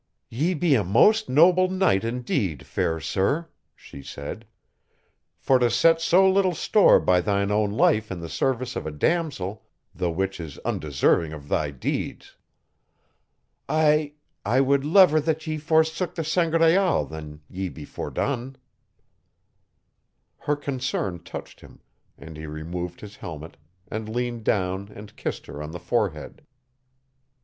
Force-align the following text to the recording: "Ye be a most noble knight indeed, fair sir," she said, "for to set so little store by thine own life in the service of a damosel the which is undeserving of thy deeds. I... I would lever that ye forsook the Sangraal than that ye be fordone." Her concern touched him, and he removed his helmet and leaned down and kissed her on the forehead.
"Ye 0.31 0.55
be 0.55 0.73
a 0.73 0.83
most 0.83 1.29
noble 1.29 1.69
knight 1.69 2.03
indeed, 2.03 2.65
fair 2.65 2.99
sir," 2.99 3.49
she 3.75 4.01
said, 4.01 4.47
"for 5.37 5.59
to 5.59 5.69
set 5.69 6.01
so 6.01 6.27
little 6.27 6.55
store 6.55 6.99
by 6.99 7.21
thine 7.21 7.51
own 7.51 7.71
life 7.73 8.09
in 8.09 8.19
the 8.19 8.27
service 8.27 8.75
of 8.75 8.87
a 8.87 8.91
damosel 8.91 9.61
the 9.93 10.09
which 10.09 10.39
is 10.39 10.57
undeserving 10.65 11.33
of 11.33 11.49
thy 11.49 11.69
deeds. 11.69 12.35
I... 13.69 14.13
I 14.43 14.59
would 14.59 14.83
lever 14.83 15.19
that 15.21 15.45
ye 15.45 15.59
forsook 15.59 16.15
the 16.15 16.23
Sangraal 16.23 17.07
than 17.07 17.33
that 17.33 17.41
ye 17.55 17.69
be 17.69 17.85
fordone." 17.85 18.55
Her 20.39 20.55
concern 20.55 21.19
touched 21.21 21.59
him, 21.61 21.79
and 22.17 22.37
he 22.37 22.47
removed 22.47 23.01
his 23.01 23.17
helmet 23.17 23.55
and 23.87 24.09
leaned 24.09 24.45
down 24.45 24.89
and 24.95 25.15
kissed 25.15 25.45
her 25.45 25.61
on 25.61 25.69
the 25.69 25.79
forehead. 25.79 26.41